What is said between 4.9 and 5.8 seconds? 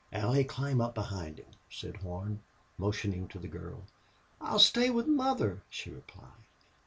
mother,"